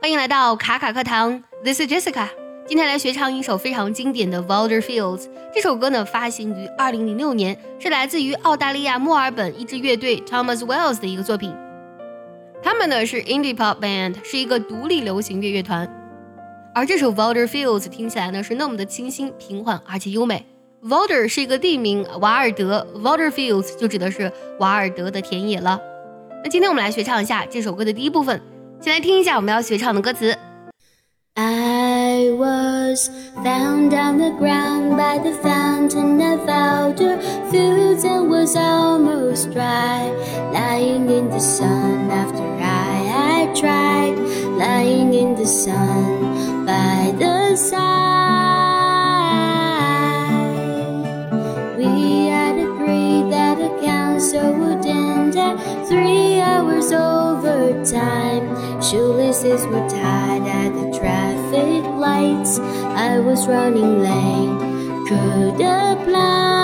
[0.00, 2.28] 欢迎来到卡卡课堂，This is Jessica。
[2.68, 5.22] 今天来学唱一首非常经典的《Wilder Fields》。
[5.52, 11.52] 这首歌呢，发行于2006年，是来自于澳大利亚墨尔本一支乐队 Thomas Wells 的一个作品。
[12.62, 15.92] 他们呢是 Indie Pop Band，是一个独立流行乐乐团。
[16.72, 20.46] 而这首《Wilder Fields》听起来呢是那么的清新、平缓，而且优美。
[20.84, 25.80] Wilder 是一个地名，瓦尔德，Wilder Fields 就指的是瓦尔德的田野了。
[26.44, 28.40] 那今天我们来学唱一下这首歌的第一部分，
[28.79, 30.37] 先来听一下我们要学唱的歌词。
[31.35, 33.09] I was
[33.43, 37.17] found on the ground by the fountain of Wilder
[37.49, 40.11] Fields and was almost dry,
[40.53, 44.15] lying in the sun after I had tried,
[44.59, 47.83] lying in the sun by the side.
[51.77, 58.56] We had agreed that the council would end at three hours overtime.
[58.90, 62.58] Shoelaces were tied at the traffic lights.
[62.58, 66.57] I was running late, could apply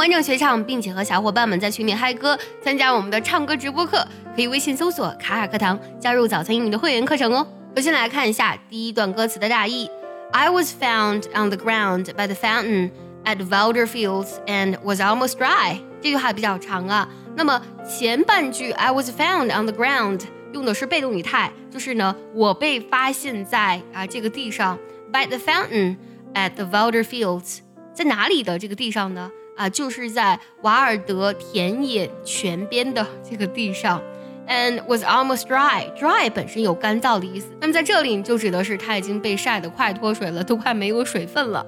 [0.00, 4.02] 完整学唱，并且和小伙伴们在群里嗨歌，参加我们的唱歌直播课，
[4.34, 7.46] 可以微信搜索“卡卡课堂”，加入早餐英语的会员课程哦。
[7.76, 9.90] 首先来看一下第一段歌词的大意
[10.32, 12.92] ：I was found on the ground by the fountain
[13.26, 15.76] at Wilder Fields and was almost dry。
[16.00, 17.06] 这句话比较长啊。
[17.36, 20.22] 那么前半句 I was found on the ground
[20.54, 24.78] 用的是被动语态，就是呢，我被发现在啊这个地上
[25.12, 25.98] ，by the fountain
[26.32, 27.58] at the Wilder Fields，
[27.92, 29.30] 在哪里的这个地上呢？
[29.60, 34.00] 啊，就是在瓦尔德田野泉边的 这个地上
[34.48, 35.84] ，and was almost dry。
[35.94, 41.66] dry 本身有干燥的意思，那么在这里就指的是它已经被晒得快脱水了，都快没有水分了。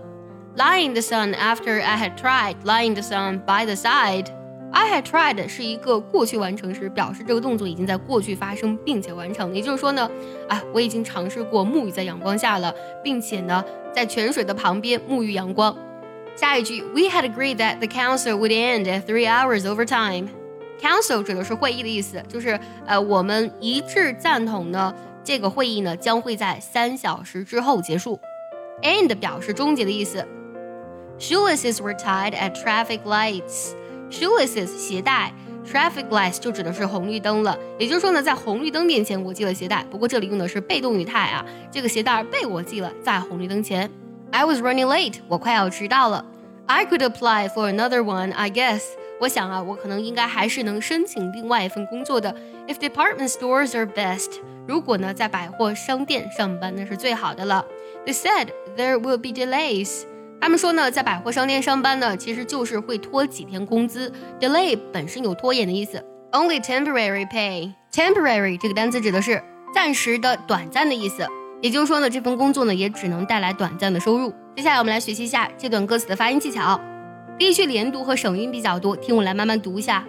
[0.56, 2.56] Lie in the sun after I had tried.
[2.64, 4.28] lying the sun by the side.
[4.72, 9.54] I had tried 是一个过去完成时，表示这个动作已经在过去发生并且完成。
[9.54, 10.10] 也就是说呢，
[10.48, 13.62] 啊，我已经尝试过沐浴在阳光下了，并且呢，
[13.94, 15.76] 在泉水的旁边沐浴阳光。
[16.34, 20.28] 下一句，We had agreed that the council would end at three hours overtime.
[20.80, 28.18] Council 指的是会议的意思，就是呃，我们一致赞同呢，这个会议呢将会在三小时之后结束。
[28.82, 30.26] End 表示终结的意思。
[31.20, 33.74] Shoelaces were tied at traffic lights.
[34.10, 35.32] Shoelaces 鞋带
[35.64, 37.56] ，traffic lights 就指的是红绿灯了。
[37.78, 43.88] 也就是说呢，在红绿灯面前我系了鞋带，不过这里用的是被动语态啊，这个鞋带被我系了在红绿灯前。
[44.32, 46.24] I was running late，我快要迟到了。
[46.66, 48.82] I could apply for another one, I guess。
[49.20, 52.34] 我想啊，我可能应该还是能申请另外一份工作的。
[52.66, 57.64] If department stores are best，如果呢在百货商店上班那是最好的了。
[58.06, 60.04] They said there will be delays。
[60.40, 64.10] 他们说呢，在百货商店上班呢，其实就是会拖几天工资。
[64.40, 66.02] Delay 本身有拖延的意思。
[66.32, 67.74] Only temporary pay。
[67.92, 69.44] Temporary 这个单词指的是
[69.74, 71.26] 暂时的、短暂的意思。
[71.62, 74.34] 也就是说呢，这份工作呢也只能带来短暂的收入。
[74.56, 76.78] 接下来我们来学习一下这段歌词的发音技巧。
[77.38, 80.04] 第一句连读和省音比较多，听我来慢慢读一下。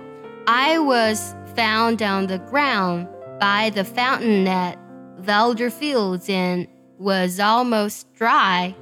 [0.45, 3.05] I was found on the ground
[3.39, 4.77] by the fountain at
[5.23, 8.73] Wilder Fields and was almost dry。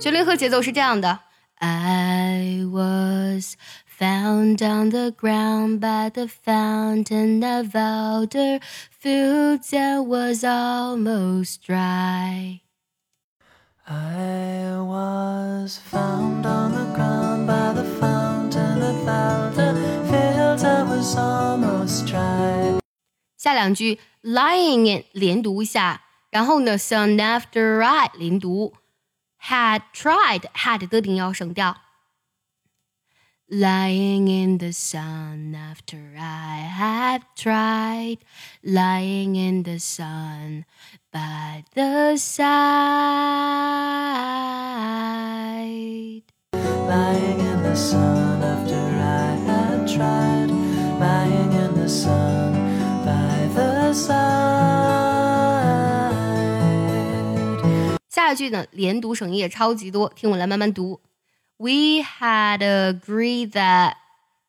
[0.00, 1.20] 旋律和节奏是这样的
[1.60, 3.54] ：I was
[4.01, 12.61] found on the ground by the fountain of Wilder Fields and was almost dry.
[13.87, 19.73] I was found on the ground by the fountain of Wilder
[20.09, 20.63] Fields.
[20.63, 22.79] I was almost dry.
[23.37, 28.73] 下两句 lying in 连读一下，然后呢，soon after I 连读。
[29.39, 31.77] had tried had 的顶要省掉。
[33.54, 38.24] Lying in the sun after I have tried,
[38.64, 40.64] lying in the sun
[41.12, 42.42] by the side.
[46.54, 50.48] Lying in the sun after I had tried.
[50.98, 52.54] Lying in the sun
[53.04, 54.22] by the side.
[58.08, 60.98] 下一句呢，连读省音也超级多，听我来慢慢读。
[61.58, 63.96] we had agreed that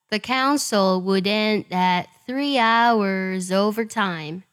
[0.09, 4.43] the council would end at three hours overtime.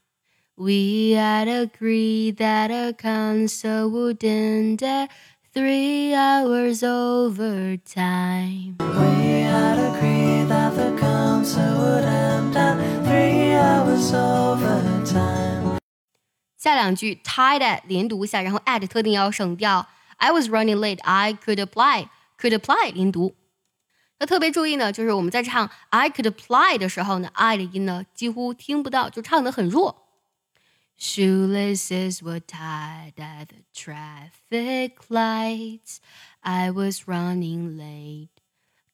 [0.56, 5.10] We had agreed that a council would end at
[5.54, 8.76] three hours overtime.
[8.78, 15.78] We had agreed that the council would end at three hours overtime.
[16.58, 19.86] 下两句 tied at 连读一下，然后 at 特定要省掉。
[20.18, 20.98] I was running late.
[21.04, 22.08] I could apply
[22.39, 23.35] Could apply 连读。
[24.19, 30.03] 要特别注意呢，就是我们在唱 I could apply 的时候呢，I 的音呢几乎听不到，就唱得很弱。
[30.97, 35.97] Shoelaces were tied at the traffic lights.
[36.39, 38.29] I was running late.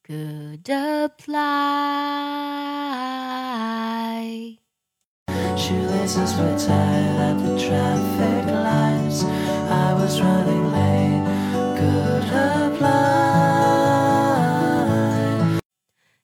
[0.04, 1.38] Could apply.
[5.56, 9.24] Shoelaces were tied at the traffic lights.
[9.70, 11.22] I was running late.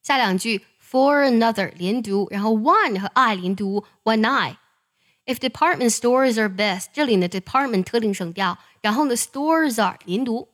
[0.02, 9.14] 下两句 for another 连读，然后 one 和 I 连读，one I。If department stores are best，这里呢 department 特定省掉，然后呢
[9.14, 10.48] stores are 连读。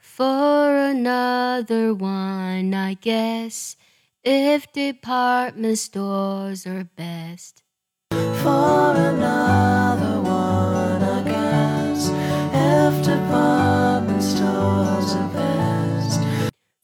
[0.00, 3.74] For another one, I guess.
[4.22, 7.62] If department stores are best.
[8.10, 12.10] For another one, I guess.
[12.52, 13.81] If department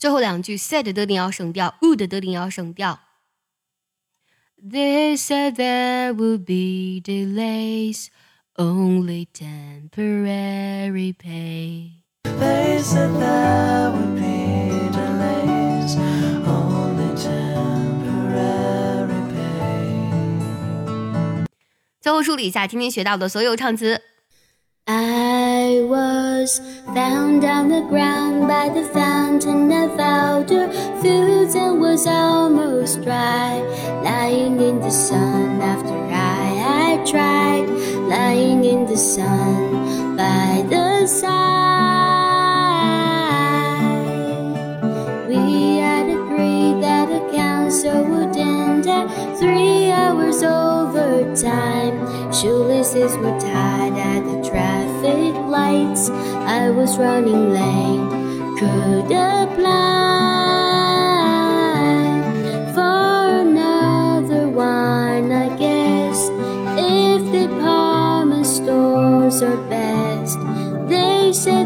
[0.09, 3.01] 最后两句 said 的定要省掉，would 的定要省掉。
[4.63, 8.09] They said there would be delays,
[8.57, 12.03] only temporary pay.
[12.25, 15.97] They said there would be delays,
[16.47, 21.45] only temporary pay.
[22.01, 24.01] 最后梳理一下今天学到的所有唱词。
[24.87, 25.28] I
[26.48, 30.72] Found on the ground by the fountain of outer
[31.02, 33.60] fields and was almost dry,
[34.04, 37.68] lying in the sun after I had tried,
[38.08, 41.30] lying in the sun by the side.
[45.28, 52.32] We had agreed that the council would end at three hours overtime.
[52.32, 53.69] Shoelaces were tied
[56.60, 58.10] I was running late.
[58.60, 59.78] Could apply
[62.76, 66.20] for another one, I guess.
[66.78, 70.38] If the Palmer stores are best,
[70.90, 71.59] they say.